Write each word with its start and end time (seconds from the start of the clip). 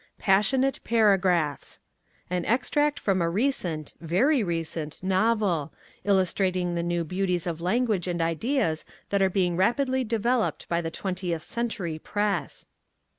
Passionate 0.17 0.79
Paragraphs 0.83 1.79
(An 2.27 2.43
extract 2.45 2.99
from 2.99 3.21
a 3.21 3.29
recent 3.29 3.93
(very 4.01 4.43
recent) 4.43 4.97
novel, 5.03 5.71
illustrating 6.03 6.73
the 6.73 6.81
new 6.81 7.03
beauties 7.03 7.45
of 7.45 7.61
language 7.61 8.07
and 8.07 8.19
ideas 8.19 8.83
that 9.11 9.21
are 9.21 9.29
being 9.29 9.55
rapidly 9.55 10.03
developed 10.03 10.67
by 10.67 10.81
the 10.81 10.89
twentieth 10.89 11.43
century 11.43 11.99
press.) 11.99 12.65